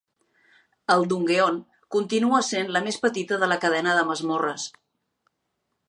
El 0.93 1.03
Dungeon 1.11 1.59
continua 1.97 2.41
sent 2.49 2.73
la 2.77 2.81
més 2.87 2.99
petita 3.05 3.41
de 3.45 3.51
la 3.53 3.59
cadena 3.67 3.95
de 3.99 4.09
masmorres. 4.11 4.69